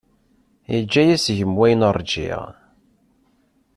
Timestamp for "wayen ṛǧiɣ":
1.59-2.41